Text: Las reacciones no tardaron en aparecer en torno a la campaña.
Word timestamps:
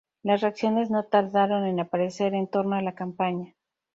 Las 0.23 0.41
reacciones 0.41 0.89
no 0.89 1.03
tardaron 1.05 1.63
en 1.67 1.79
aparecer 1.79 2.33
en 2.33 2.47
torno 2.47 2.75
a 2.75 2.81
la 2.81 2.95
campaña. 2.95 3.53